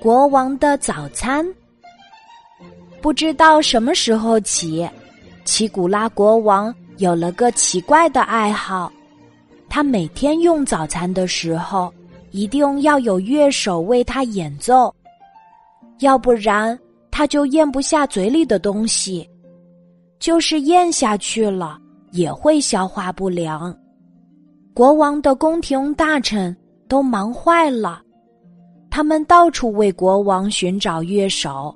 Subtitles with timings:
[0.00, 1.46] 国王的早餐。
[3.00, 4.88] 不知道什么时候起，
[5.44, 8.92] 奇古拉国王有了个奇怪的爱好，
[9.68, 11.92] 他每天用早餐的时候，
[12.30, 14.94] 一定要有乐手为他演奏，
[15.98, 16.78] 要不然
[17.10, 19.28] 他就咽不下嘴里的东西，
[20.18, 21.78] 就是咽下去了
[22.12, 23.76] 也会消化不良。
[24.74, 26.56] 国王的宫廷大臣
[26.88, 28.00] 都忙坏了。
[28.94, 31.74] 他们到处为国王寻找乐手，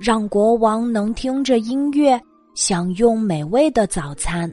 [0.00, 2.20] 让国王能听着音乐
[2.56, 4.52] 享用美味的早餐。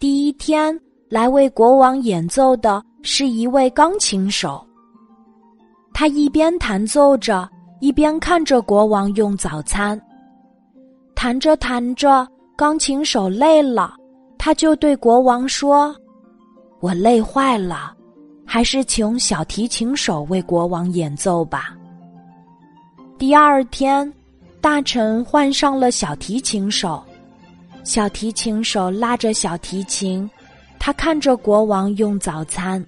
[0.00, 0.76] 第一天
[1.08, 4.60] 来为国王演奏的是一位钢琴手。
[5.94, 7.48] 他一边弹奏着，
[7.80, 9.96] 一边看着国王用早餐。
[11.14, 12.26] 弹着弹着，
[12.56, 13.94] 钢琴手累了，
[14.36, 15.94] 他就对国王说
[16.82, 17.94] ：“我累坏了。”
[18.44, 21.76] 还是请小提琴手为国王演奏吧。
[23.18, 24.12] 第二天，
[24.60, 27.02] 大臣换上了小提琴手，
[27.84, 30.28] 小提琴手拉着小提琴，
[30.78, 32.84] 他看着国王用早餐。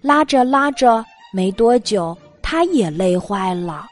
[0.00, 3.86] 拉着拉着，没多久，他也累坏了。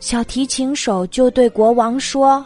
[0.00, 2.44] 小提琴手就对国王说：“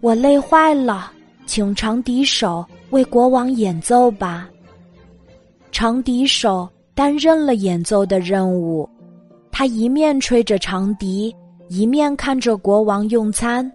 [0.00, 1.10] 我累坏了，
[1.46, 4.46] 请长笛手为国王演奏吧。”
[5.72, 8.88] 长笛手担任了演奏的任务，
[9.50, 11.34] 他一面吹着长笛，
[11.68, 13.70] 一面看着国王用餐。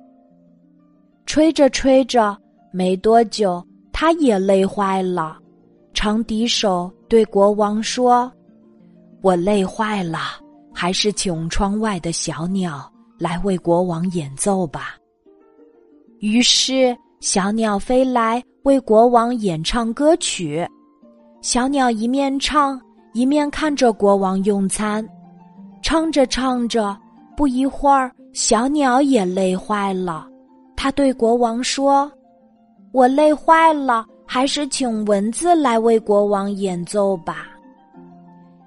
[1.26, 2.38] 吹着吹着，
[2.72, 5.40] 没多久，他也累坏了。
[5.94, 8.32] 长笛手对国王说
[9.24, 10.20] ：“我累坏了，
[10.74, 14.98] 还是请窗外的小鸟来为国王演奏吧。”
[16.20, 20.68] 于是，小鸟飞来为国王演唱歌曲。
[21.46, 22.82] 小鸟一面唱，
[23.14, 25.08] 一面看着国王用餐，
[25.84, 26.98] 唱着唱着，
[27.38, 30.28] 不一会儿，小鸟也累坏了。
[30.76, 32.12] 他对国王说
[32.92, 37.46] ：“我累坏了，还是请蚊子来为国王演奏吧。”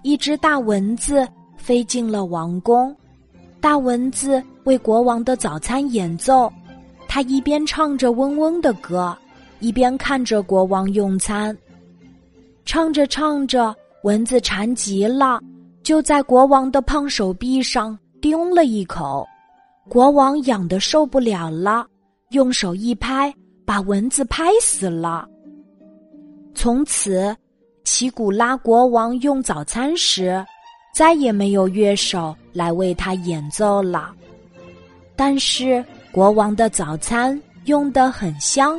[0.03, 2.95] 一只大蚊子飞进了王宫，
[3.61, 6.49] 大蚊子为国王的早餐演奏，
[7.09, 9.19] 他一边唱着嗡嗡的歌，
[9.59, 11.59] 一边看着国王用餐。
[12.69, 15.41] 唱着唱着，蚊子馋极了，
[15.83, 19.27] 就在国王的胖手臂上叮了一口。
[19.89, 21.87] 国王痒得受不了了，
[22.33, 23.35] 用手一拍，
[23.65, 25.27] 把蚊子拍死了。
[26.55, 27.35] 从此，
[27.85, 30.45] 奇古拉国王用早餐时，
[30.95, 34.15] 再也没有乐手来为他演奏了。
[35.17, 38.79] 但是，国王的早餐用得很香。